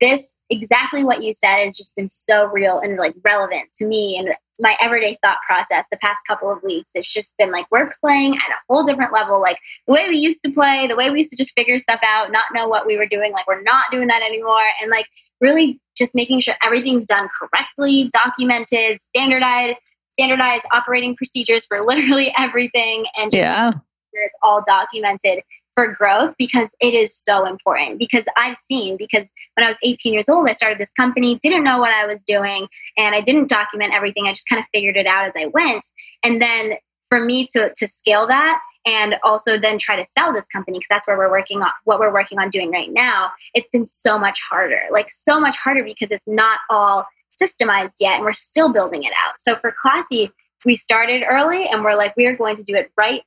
[0.00, 4.16] this exactly what you said has just been so real and like relevant to me
[4.18, 7.90] and my everyday thought process the past couple of weeks it's just been like we're
[8.00, 11.10] playing at a whole different level like the way we used to play the way
[11.10, 13.62] we used to just figure stuff out not know what we were doing like we're
[13.62, 15.06] not doing that anymore and like
[15.40, 19.78] really just making sure everything's done correctly documented standardized
[20.12, 23.72] standardized operating procedures for literally everything and yeah.
[24.12, 25.40] it's all documented
[25.78, 28.00] for growth because it is so important.
[28.00, 31.62] Because I've seen, because when I was 18 years old, I started this company, didn't
[31.62, 34.26] know what I was doing, and I didn't document everything.
[34.26, 35.84] I just kind of figured it out as I went.
[36.24, 36.78] And then
[37.10, 40.88] for me to, to scale that and also then try to sell this company because
[40.90, 44.18] that's where we're working on what we're working on doing right now it's been so
[44.18, 47.06] much harder like so much harder because it's not all
[47.42, 50.30] systemized yet and we're still building it out so for classy
[50.66, 53.22] we started early and we're like we are going to do it right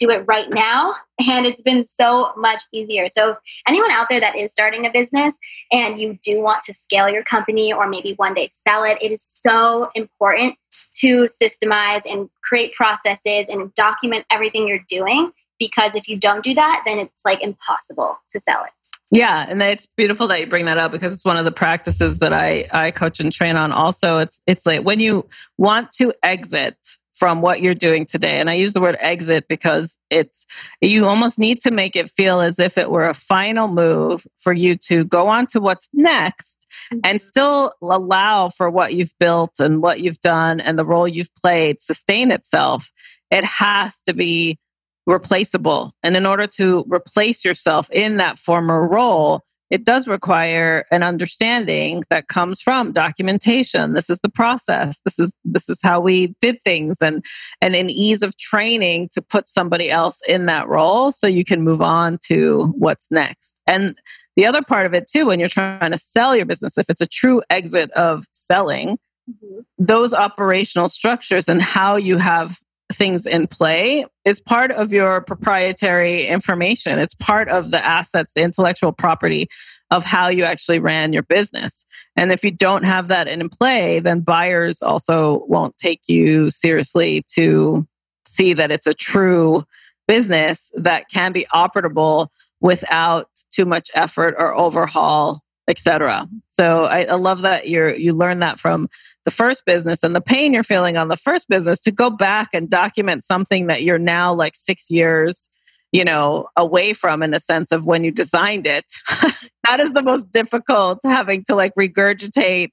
[0.00, 0.94] do it right now
[1.28, 3.36] and it's been so much easier so
[3.68, 5.34] anyone out there that is starting a business
[5.70, 9.12] and you do want to scale your company or maybe one day sell it it
[9.12, 10.56] is so important
[10.94, 16.54] to systemize and create processes and document everything you're doing because if you don't do
[16.54, 18.70] that then it's like impossible to sell it
[19.12, 22.20] yeah, and it's beautiful that you bring that up because it's one of the practices
[22.20, 23.72] that I I coach and train on.
[23.72, 26.76] Also, it's it's like when you want to exit
[27.20, 30.46] from what you're doing today, and I use the word exit because it's
[30.80, 34.54] you almost need to make it feel as if it were a final move for
[34.54, 37.16] you to go on to what's next and mm-hmm.
[37.18, 41.82] still allow for what you've built and what you've done and the role you've played
[41.82, 42.90] sustain itself.
[43.30, 44.58] It has to be
[45.06, 45.92] replaceable.
[46.02, 52.02] And in order to replace yourself in that former role, it does require an understanding
[52.10, 53.94] that comes from documentation.
[53.94, 55.00] This is the process.
[55.04, 57.24] This is this is how we did things and
[57.60, 61.62] and an ease of training to put somebody else in that role so you can
[61.62, 63.60] move on to what's next.
[63.66, 63.96] And
[64.36, 67.00] the other part of it too when you're trying to sell your business if it's
[67.00, 68.98] a true exit of selling
[69.30, 69.60] mm-hmm.
[69.78, 72.58] those operational structures and how you have
[72.92, 76.98] things in play is part of your proprietary information.
[76.98, 79.48] It's part of the assets, the intellectual property
[79.90, 81.84] of how you actually ran your business.
[82.16, 87.24] And if you don't have that in play, then buyers also won't take you seriously
[87.34, 87.86] to
[88.26, 89.64] see that it's a true
[90.06, 92.28] business that can be operable
[92.60, 96.28] without too much effort or overhaul etc.
[96.48, 98.88] So I, I, love that you're you learn that from
[99.24, 102.48] the first business and the pain you're feeling on the first business to go back
[102.52, 105.48] and document something that you're now like six years
[105.92, 108.84] you know away from in a sense of when you designed it.
[109.68, 112.70] That is the most difficult having to like regurgitate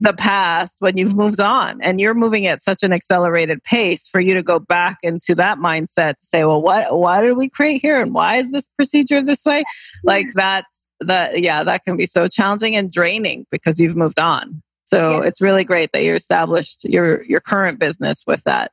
[0.00, 1.80] the past when you've moved on.
[1.80, 5.58] And you're moving at such an accelerated pace for you to go back into that
[5.58, 8.00] mindset to say well what why did we create here?
[8.00, 9.64] And why is this procedure this way?
[10.04, 14.62] Like that's that yeah that can be so challenging and draining because you've moved on.
[14.84, 15.26] So yeah.
[15.26, 18.72] it's really great that you established your your current business with that.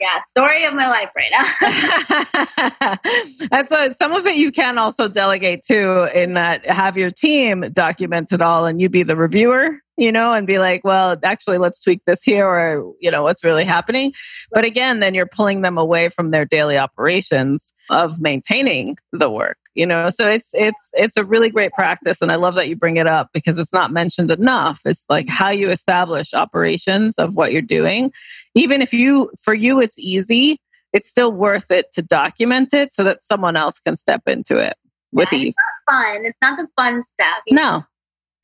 [0.00, 2.96] Yeah story of my life right now.
[3.50, 7.64] That's what some of it you can also delegate too in that have your team
[7.72, 11.58] document it all and you be the reviewer you know and be like well actually
[11.58, 14.12] let's tweak this here or you know what's really happening.
[14.52, 19.58] But again then you're pulling them away from their daily operations of maintaining the work
[19.78, 22.74] you know so it's it's it's a really great practice and i love that you
[22.74, 24.80] bring it up because it's not mentioned enough.
[24.84, 28.12] It's like how you establish operations of what you're doing.
[28.54, 30.58] Even if you for you it's easy
[30.92, 34.74] it's still worth it to document it so that someone else can step into it
[35.12, 35.54] with yeah, ease.
[35.54, 36.26] it's not fun.
[36.26, 37.42] It's not the fun stuff.
[37.50, 37.62] No.
[37.62, 37.84] know?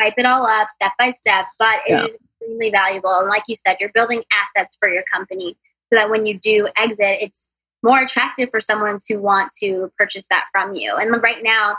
[0.00, 2.04] type it all up step by step but it yeah.
[2.04, 3.18] is extremely valuable.
[3.18, 5.56] And like you said you're building assets for your company
[5.92, 7.48] so that when you do exit it's
[7.84, 10.96] more attractive for someone to want to purchase that from you.
[10.96, 11.76] And right now,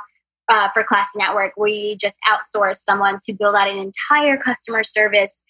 [0.47, 5.41] uh, for Klassy Network, we just outsource someone to build out an entire customer service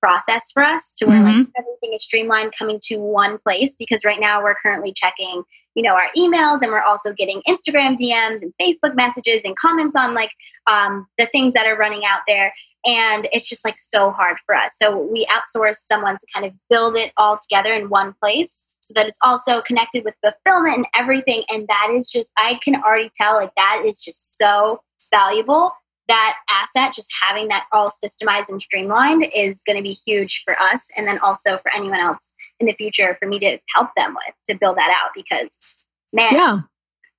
[0.00, 1.38] process for us to where mm-hmm.
[1.38, 5.42] like everything is streamlined coming to one place because right now we're currently checking
[5.74, 9.94] you know our emails and we're also getting instagram dms and facebook messages and comments
[9.96, 10.30] on like
[10.66, 12.52] um, the things that are running out there
[12.84, 16.52] and it's just like so hard for us so we outsource someone to kind of
[16.70, 20.86] build it all together in one place so that it's also connected with fulfillment and
[20.94, 21.42] everything.
[21.50, 24.80] And that is just, I can already tell like that is just so
[25.12, 25.72] valuable.
[26.08, 30.54] That asset, just having that all systemized and streamlined, is going to be huge for
[30.60, 30.82] us.
[30.96, 34.34] And then also for anyone else in the future for me to help them with
[34.48, 36.32] to build that out because, man.
[36.32, 36.60] Yeah.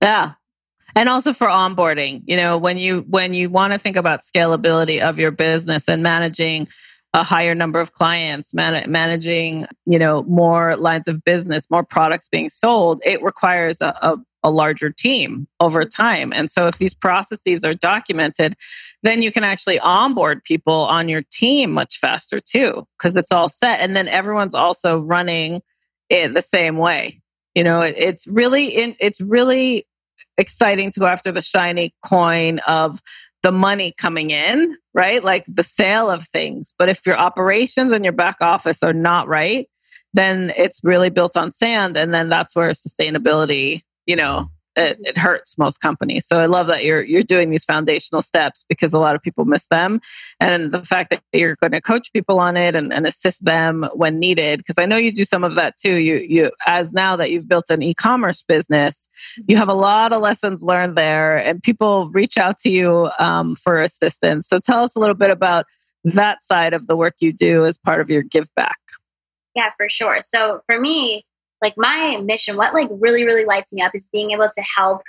[0.02, 0.32] Yeah
[0.96, 5.02] and also for onboarding you know when you when you want to think about scalability
[5.02, 6.66] of your business and managing
[7.14, 12.28] a higher number of clients, man- managing, you know, more lines of business, more products
[12.28, 14.18] being sold, it requires a, a,
[14.48, 16.32] a larger team over time.
[16.34, 18.56] And so if these processes are documented,
[19.04, 23.50] then you can actually onboard people on your team much faster too, because it's all
[23.50, 23.82] set.
[23.82, 25.62] And then everyone's also running
[26.10, 27.22] it the same way.
[27.56, 29.86] You know, it, it's really, in, it's really
[30.38, 33.02] exciting to go after the shiny coin of
[33.44, 35.24] the money coming in, right?
[35.24, 36.74] Like the sale of things.
[36.78, 39.68] But if your operations and your back office are not right,
[40.14, 41.98] then it's really built on sand.
[41.98, 46.26] And then that's where sustainability, you know, it, it, hurts most companies.
[46.28, 49.44] So I love that you're you're doing these foundational steps because a lot of people
[49.46, 50.00] miss them,
[50.40, 53.90] and the fact that you're going to coach people on it and, and assist them
[53.94, 54.60] when needed.
[54.60, 55.96] Because I know you do some of that too.
[55.96, 59.08] You you as now that you've built an e-commerce business,
[59.48, 63.56] you have a lot of lessons learned there, and people reach out to you um,
[63.56, 64.48] for assistance.
[64.48, 65.66] So tell us a little bit about
[66.04, 68.78] that side of the work you do as part of your give back.
[69.56, 70.20] Yeah, for sure.
[70.22, 71.26] So for me,
[71.62, 75.02] like my mission, what like really, really lights me up is being able to help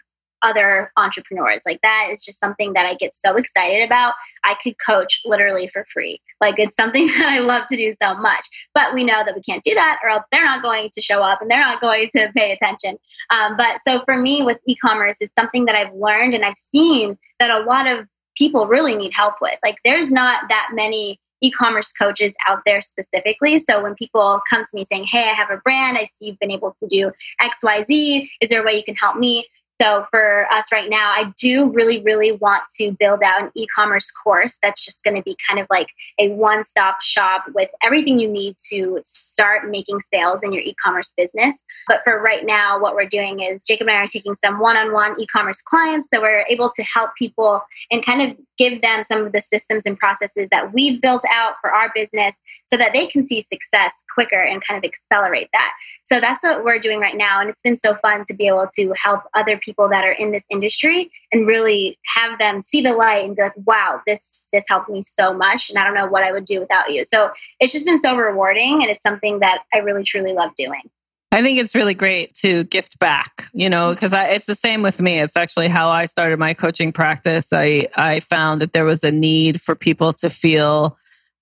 [0.43, 1.63] other entrepreneurs.
[1.67, 4.15] Like that is just something that I get so excited about.
[4.45, 6.21] I could coach literally for free.
[6.41, 8.47] Like it's something that I love to do so much.
[8.75, 11.23] But we know that we can't do that or else they're not going to show
[11.23, 12.99] up and they're not going to pay attention.
[13.31, 17.17] Um, but so for me with e-commerce, it's something that I've learned and I've seen
[17.41, 18.07] that a lot of
[18.37, 19.59] people really need help with.
[19.63, 23.59] Like there's not that many e-commerce coaches out there specifically.
[23.59, 25.97] So when people come to me saying, "Hey, I have a brand.
[25.99, 28.29] I see you've been able to do XYZ.
[28.41, 29.47] Is there a way you can help me?"
[29.81, 34.11] So for us right now, I do really, really want to build out an e-commerce
[34.11, 38.29] course that's just going to be kind of like a one-stop shop with everything you
[38.29, 41.63] need to start making sales in your e-commerce business.
[41.87, 45.21] But for right now, what we're doing is Jacob and I are taking some one-on-one
[45.21, 47.63] e-commerce clients, so we're able to help people
[47.93, 51.55] and kind of give them some of the systems and processes that we've built out
[51.61, 52.35] for our business
[52.67, 55.73] so that they can see success quicker and kind of accelerate that.
[56.03, 57.41] So that's what we're doing right now.
[57.41, 60.33] And it's been so fun to be able to help other people that are in
[60.33, 64.65] this industry and really have them see the light and be like, wow, this this
[64.69, 65.69] helped me so much.
[65.69, 67.05] And I don't know what I would do without you.
[67.05, 70.83] So it's just been so rewarding and it's something that I really truly love doing.
[71.31, 74.33] I think it's really great to gift back, you know, because mm-hmm.
[74.33, 75.21] it's the same with me.
[75.21, 77.53] It's actually how I started my coaching practice.
[77.53, 80.97] I, I found that there was a need for people to feel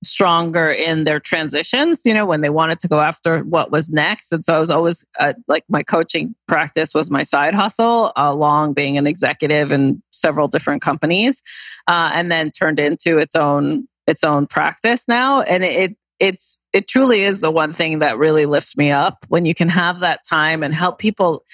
[0.04, 4.32] stronger in their transitions, you know, when they wanted to go after what was next.
[4.32, 8.74] And so I was always uh, like my coaching practice was my side hustle, along
[8.74, 11.42] being an executive in several different companies,
[11.86, 15.40] uh, and then turned into its own its own practice now.
[15.42, 19.44] And it it's it truly is the one thing that really lifts me up when
[19.44, 21.44] you can have that time and help people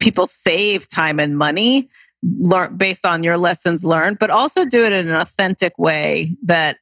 [0.00, 1.88] people save time and money
[2.22, 6.78] learn based on your lessons learned but also do it in an authentic way that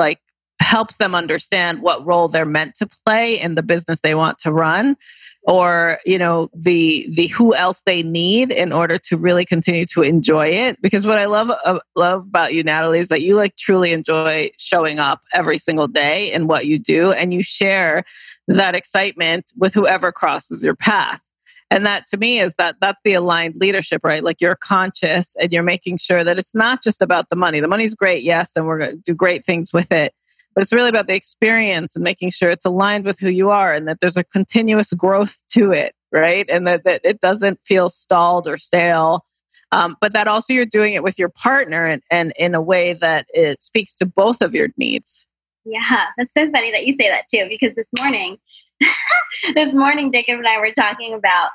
[0.00, 0.18] like
[0.60, 4.52] helps them understand what role they're meant to play in the business they want to
[4.52, 4.96] run
[5.44, 10.02] or you know the the who else they need in order to really continue to
[10.02, 10.80] enjoy it.
[10.82, 14.50] Because what i love uh, love about you natalie is that you like truly enjoy
[14.58, 18.04] showing up every single day in what you do and you share
[18.48, 21.22] that excitement with whoever crosses your path
[21.70, 24.24] and that to me is that that's the aligned leadership right?
[24.24, 27.60] Like you're conscious and you're making sure that it's not just about the money.
[27.60, 30.14] The money's great yes and we're going to do great things with it
[30.54, 33.72] but it's really about the experience and making sure it's aligned with who you are
[33.72, 36.48] and that there's a continuous growth to it right?
[36.50, 39.24] And that, that it doesn't feel stalled or stale.
[39.72, 42.94] Um, but that also you're doing it with your partner and, and in a way
[42.94, 45.26] that it speaks to both of your needs.
[45.64, 48.38] Yeah, that's so funny that you say that too, because this morning,
[49.54, 51.50] this morning, Jacob and I were talking about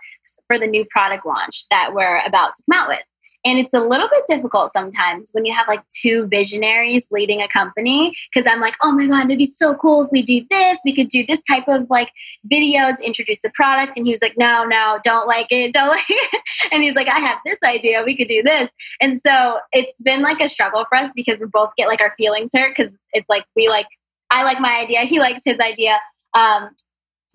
[0.47, 3.03] for the new product launch that we're about to come out with.
[3.45, 7.47] And it's a little bit difficult sometimes when you have like two visionaries leading a
[7.47, 8.15] company.
[8.34, 10.80] Cause I'm like, oh my God, it'd be so cool if we do this.
[10.84, 12.11] We could do this type of like
[12.51, 13.97] videos, introduce the product.
[13.97, 15.76] And he was like, no, no, don't like it.
[15.76, 16.41] Don't like it.
[16.71, 18.01] And he's like, I have this idea.
[18.03, 18.71] We could do this.
[18.99, 22.15] And so it's been like a struggle for us because we both get like our
[22.17, 22.76] feelings hurt.
[22.76, 23.88] Cause it's like, we like,
[24.32, 25.01] I like my idea.
[25.01, 25.99] He likes his idea.
[26.34, 26.71] Um,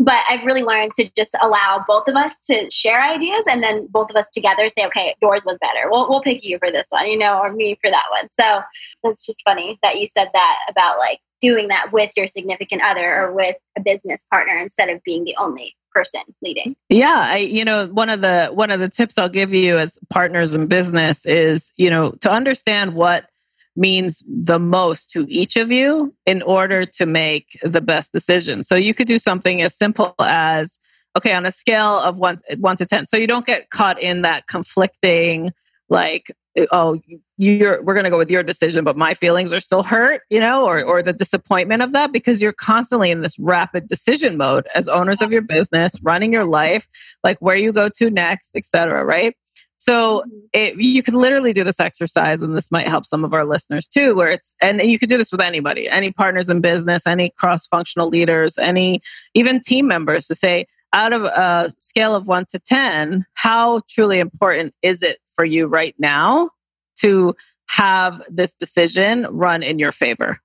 [0.00, 3.86] but I've really learned to just allow both of us to share ideas and then
[3.92, 5.90] both of us together say, okay, yours was better.
[5.90, 8.28] We'll, we'll pick you for this one, you know, or me for that one.
[8.38, 8.62] So
[9.04, 13.14] it's just funny that you said that about like doing that with your significant other
[13.14, 16.76] or with a business partner instead of being the only person leading.
[16.88, 19.98] Yeah, I you know, one of the one of the tips I'll give you as
[20.08, 23.29] partners in business is, you know, to understand what
[23.80, 28.62] means the most to each of you in order to make the best decision.
[28.62, 30.78] So you could do something as simple as
[31.16, 33.06] okay, on a scale of one, one to 10.
[33.06, 35.50] So you don't get caught in that conflicting,
[35.88, 36.30] like,
[36.72, 37.00] oh,
[37.36, 40.40] you're, we're going to go with your decision, but my feelings are still hurt, you
[40.40, 44.68] know, or, or the disappointment of that because you're constantly in this rapid decision mode
[44.74, 46.86] as owners of your business, running your life,
[47.24, 49.04] like where you go to next, etc.
[49.04, 49.34] right?
[49.80, 50.38] So mm-hmm.
[50.52, 53.88] it, you could literally do this exercise, and this might help some of our listeners
[53.88, 57.30] too, where it's, and you could do this with anybody, any partners in business, any
[57.30, 59.00] cross functional leaders, any
[59.34, 64.18] even team members to say, out of a scale of one to 10, how truly
[64.18, 66.50] important is it for you right now
[66.96, 67.34] to
[67.68, 70.40] have this decision run in your favor?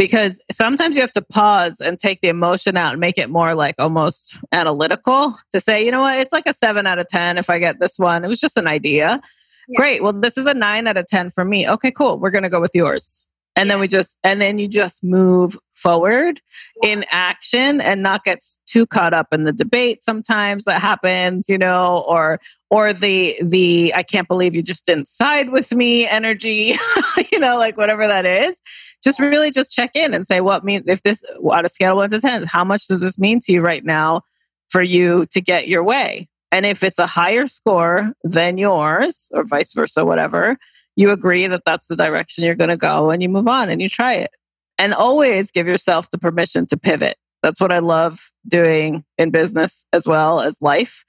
[0.00, 3.54] Because sometimes you have to pause and take the emotion out and make it more
[3.54, 7.36] like almost analytical to say, you know what, it's like a seven out of 10
[7.36, 8.24] if I get this one.
[8.24, 9.20] It was just an idea.
[9.68, 9.76] Yeah.
[9.76, 10.02] Great.
[10.02, 11.68] Well, this is a nine out of 10 for me.
[11.68, 12.18] Okay, cool.
[12.18, 13.26] We're going to go with yours.
[13.56, 13.74] And yeah.
[13.74, 16.40] then we just, and then you just move forward
[16.82, 16.92] yeah.
[16.92, 21.58] in action and not get too caught up in the debate sometimes that happens, you
[21.58, 22.40] know, or,
[22.70, 26.74] or the, the, I can't believe you just didn't side with me energy,
[27.30, 28.58] you know, like whatever that is
[29.02, 32.10] just really just check in and say what mean if this on a scale one
[32.10, 34.22] to ten, how much does this mean to you right now
[34.68, 36.28] for you to get your way?
[36.52, 40.58] And if it's a higher score than yours, or vice versa, whatever,
[40.96, 43.80] you agree that that's the direction you're going to go and you move on and
[43.80, 44.30] you try it.
[44.78, 47.16] And always give yourself the permission to pivot.
[47.42, 51.04] That's what I love doing in business as well as life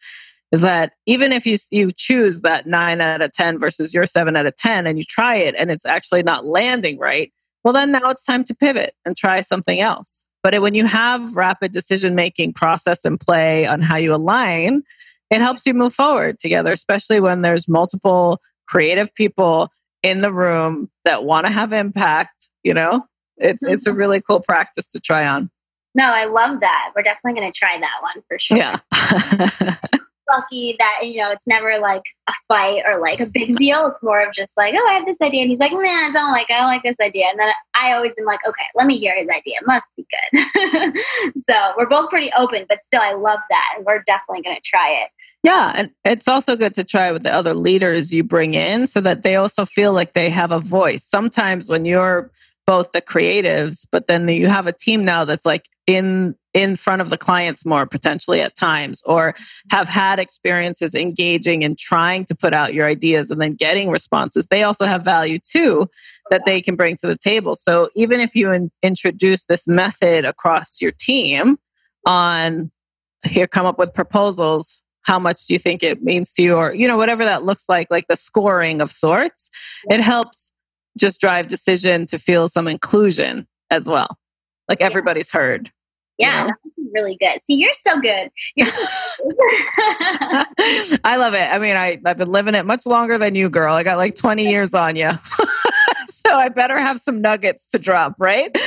[0.52, 4.36] is that even if you you choose that 9 out of 10 versus your 7
[4.36, 7.32] out of 10 and you try it and it's actually not landing right
[7.64, 10.26] well, then now it's time to pivot and try something else.
[10.44, 14.84] But when you have rapid decision making process and play on how you align,
[15.30, 19.72] it helps you move forward together, especially when there's multiple creative people
[20.04, 22.50] in the room that want to have impact.
[22.64, 23.06] You know,
[23.38, 23.74] it's mm-hmm.
[23.74, 25.50] it's a really cool practice to try on.
[25.94, 26.92] No, I love that.
[26.96, 28.58] We're definitely going to try that one for sure.
[28.58, 28.80] Yeah.
[30.30, 33.88] lucky that you know it's never like a fight or like a big deal.
[33.88, 36.12] It's more of just like, oh, I have this idea, and he's like, man, I
[36.12, 36.50] don't like.
[36.50, 39.16] I don't like this idea, and then I always am like, okay, let me hear
[39.16, 39.56] his idea.
[39.60, 41.34] It must be good.
[41.50, 44.62] so we're both pretty open, but still, I love that, and we're definitely going to
[44.64, 45.10] try it.
[45.44, 49.02] Yeah, and it's also good to try with the other leaders you bring in so
[49.02, 51.04] that they also feel like they have a voice.
[51.04, 52.30] Sometimes when you're
[52.68, 57.02] both the creatives, but then you have a team now that's like in in front
[57.02, 59.34] of the clients more potentially at times or
[59.70, 64.48] have had experiences engaging and trying to put out your ideas and then getting responses
[64.48, 65.88] they also have value too
[66.32, 67.56] that they can bring to the table.
[67.56, 71.58] So even if you in, introduce this method across your team
[72.08, 72.72] on
[73.24, 74.82] here come up with proposals.
[75.04, 76.56] How much do you think it means to you?
[76.56, 79.50] or you know whatever that looks like like the scoring of sorts
[79.90, 80.52] it helps
[80.98, 84.18] just drive decision to feel some inclusion as well
[84.68, 85.72] like everybody's heard
[86.22, 86.50] yeah,
[86.94, 87.40] really good.
[87.46, 88.30] See, you're so good.
[88.56, 88.68] You're
[91.04, 91.52] I love it.
[91.52, 93.74] I mean, I, I've been living it much longer than you, girl.
[93.74, 95.10] I got like 20 years on you.
[96.10, 98.56] so I better have some nuggets to drop, right?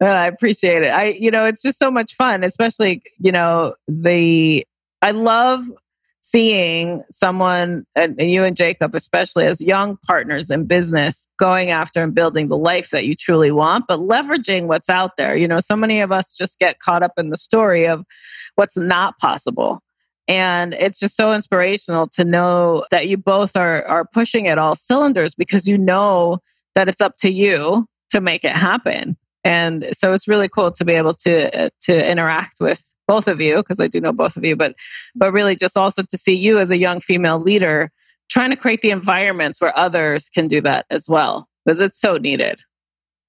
[0.00, 0.88] I appreciate it.
[0.88, 4.66] I, you know, it's just so much fun, especially, you know, the,
[5.02, 5.64] I love
[6.30, 12.14] seeing someone and you and Jacob, especially as young partners in business, going after and
[12.14, 15.36] building the life that you truly want, but leveraging what's out there.
[15.36, 18.04] You know, so many of us just get caught up in the story of
[18.56, 19.80] what's not possible.
[20.26, 24.74] And it's just so inspirational to know that you both are are pushing at all
[24.74, 26.40] cylinders because you know
[26.74, 29.16] that it's up to you to make it happen.
[29.44, 33.40] And so it's really cool to be able to uh, to interact with both of
[33.40, 34.76] you because I do know both of you, but
[35.16, 37.90] but really just also to see you as a young female leader
[38.30, 42.18] trying to create the environments where others can do that as well because it's so
[42.18, 42.60] needed.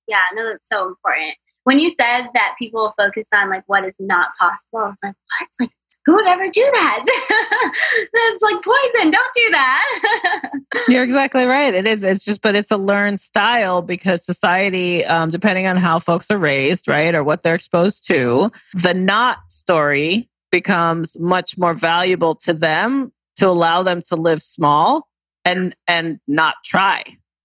[0.07, 1.35] Yeah, no, that's so important.
[1.63, 5.15] When you said that people focus on like what is not possible, I was like,
[5.39, 5.49] what?
[5.59, 5.69] Like
[6.09, 7.05] who would ever do that?
[8.13, 9.11] That's like poison.
[9.11, 10.51] Don't do that.
[10.87, 11.71] You're exactly right.
[11.71, 12.03] It is.
[12.03, 16.39] It's just, but it's a learned style because society, um, depending on how folks are
[16.39, 22.53] raised, right, or what they're exposed to, the not story becomes much more valuable to
[22.53, 25.07] them to allow them to live small
[25.45, 27.03] and and not try.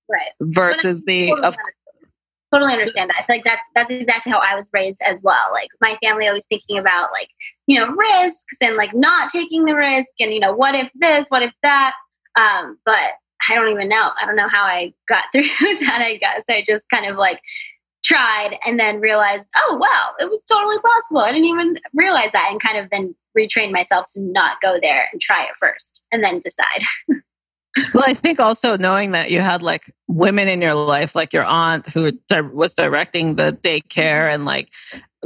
[0.09, 0.31] Right.
[0.41, 1.55] Versus the of
[2.55, 3.16] totally understand that.
[3.18, 5.50] I feel like that's that's exactly how I was raised as well.
[5.52, 7.28] Like my family always thinking about like,
[7.66, 11.28] you know, risks and like not taking the risk and you know, what if this,
[11.28, 11.94] what if that?
[12.36, 13.12] Um, but
[13.48, 14.11] I don't even know.
[14.20, 16.42] I don't know how I got through that, I guess.
[16.48, 17.40] I just kind of like
[18.05, 21.20] tried and then realized, oh wow, it was totally possible.
[21.20, 25.09] I didn't even realize that and kind of then retrain myself to not go there
[25.12, 26.84] and try it first and then decide.
[27.95, 31.45] well, I think also knowing that you had like women in your life, like your
[31.45, 32.12] aunt who
[32.53, 34.70] was directing the daycare and like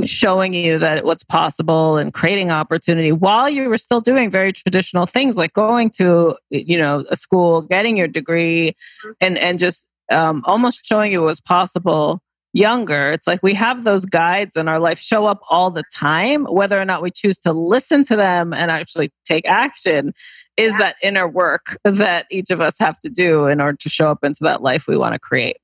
[0.04, 5.06] showing you that what's possible and creating opportunity while you were still doing very traditional
[5.06, 9.10] things like going to you know a school getting your degree mm-hmm.
[9.20, 12.22] and and just um, almost showing you what was possible
[12.52, 16.44] younger, it's like we have those guides in our life show up all the time.
[16.44, 20.12] Whether or not we choose to listen to them and actually take action
[20.56, 20.78] is yeah.
[20.78, 24.24] that inner work that each of us have to do in order to show up
[24.24, 25.58] into that life we want to create.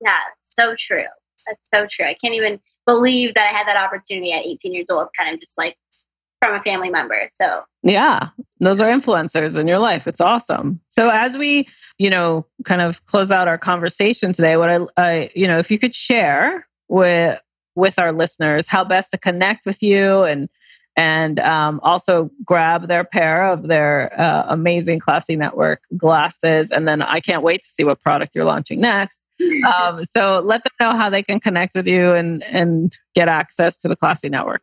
[0.00, 1.04] Yeah, so true.
[1.46, 2.06] That's so true.
[2.06, 5.40] I can't even believe that I had that opportunity at 18 years old, kind of
[5.40, 5.76] just like
[6.44, 7.28] from a family member.
[7.40, 8.28] So, yeah,
[8.60, 10.06] those are influencers in your life.
[10.06, 10.80] It's awesome.
[10.88, 11.68] So, as we,
[11.98, 15.70] you know, kind of close out our conversation today, what I, I you know, if
[15.70, 17.40] you could share with
[17.76, 20.48] with our listeners how best to connect with you and
[20.96, 27.02] and um, also grab their pair of their uh, amazing Klassy Network glasses and then
[27.02, 29.20] i can't wait to see what product you're launching next
[29.66, 33.76] um, so let them know how they can connect with you and and get access
[33.76, 34.62] to the Klassy Network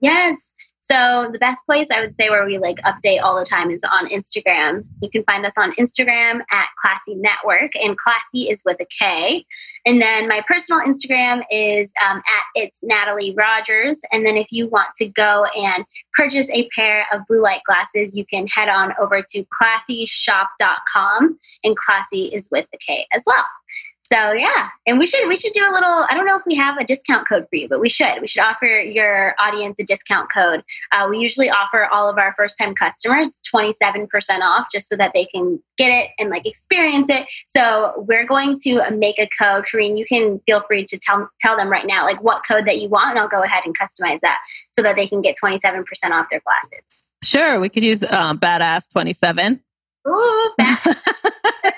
[0.00, 0.52] yes
[0.90, 3.82] so the best place I would say where we like update all the time is
[3.90, 4.84] on Instagram.
[5.00, 9.46] You can find us on Instagram at Klassy Network, and Classy is with a K.
[9.86, 14.00] And then my personal Instagram is um, at it's Natalie Rogers.
[14.12, 18.14] And then if you want to go and purchase a pair of blue light glasses,
[18.14, 23.46] you can head on over to klassyshop.com, and Classy is with the K as well.
[24.14, 26.06] So yeah, and we should we should do a little.
[26.08, 28.20] I don't know if we have a discount code for you, but we should.
[28.20, 30.62] We should offer your audience a discount code.
[30.92, 34.88] Uh, we usually offer all of our first time customers twenty seven percent off, just
[34.88, 37.26] so that they can get it and like experience it.
[37.48, 39.64] So we're going to make a code.
[39.64, 42.80] Kareen, you can feel free to tell tell them right now like what code that
[42.80, 44.38] you want, and I'll go ahead and customize that
[44.70, 47.02] so that they can get twenty seven percent off their glasses.
[47.24, 49.60] Sure, we could use uh, badass twenty seven.
[50.06, 50.50] Ooh,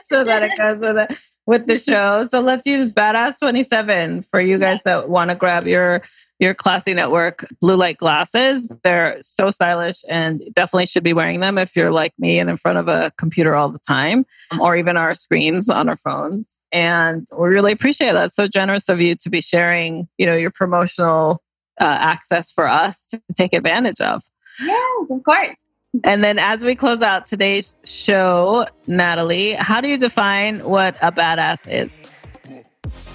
[0.02, 2.26] so that it goes with it with the show.
[2.30, 6.02] So let's use Badass 27 for you guys that want to grab your
[6.38, 8.70] your Klassy Network blue light glasses.
[8.84, 12.58] They're so stylish and definitely should be wearing them if you're like me and in
[12.58, 14.26] front of a computer all the time
[14.60, 16.54] or even our screens on our phones.
[16.72, 18.32] And we really appreciate that.
[18.32, 21.42] So generous of you to be sharing, you know, your promotional
[21.80, 24.22] uh, access for us to take advantage of.
[24.60, 25.56] Yes, of course.
[26.04, 31.12] And then as we close out today's show, Natalie, how do you define what a
[31.12, 32.10] badass is?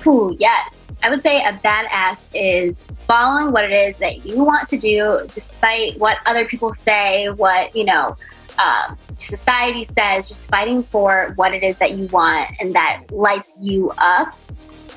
[0.05, 0.77] Ooh, yes.
[1.03, 5.27] I would say a badass is following what it is that you want to do
[5.34, 8.15] despite what other people say, what, you know,
[8.59, 13.57] um, society says, just fighting for what it is that you want and that lights
[13.59, 14.38] you up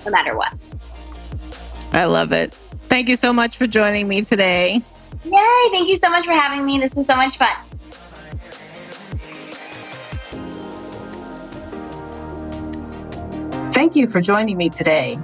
[0.05, 0.53] no matter what.
[1.93, 2.53] I love it.
[2.89, 4.83] Thank you so much for joining me today.
[5.25, 5.69] Yay!
[5.71, 6.79] Thank you so much for having me.
[6.79, 7.55] This is so much fun.
[13.73, 15.19] Thank you for joining me today.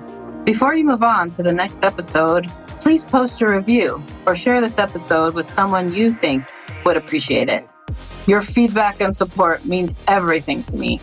[0.45, 4.79] Before you move on to the next episode, please post a review or share this
[4.79, 6.51] episode with someone you think
[6.85, 7.69] would appreciate it.
[8.27, 10.99] Your feedback and support mean everything to me.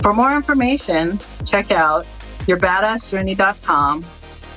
[0.00, 2.04] For more information, check out
[2.46, 4.04] yourbadassjourney.com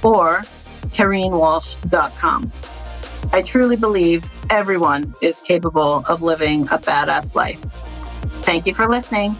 [0.03, 0.41] or
[0.89, 2.51] kareenwalsh.com.
[3.35, 7.59] I truly believe everyone is capable of living a badass life.
[8.45, 9.35] Thank you for listening.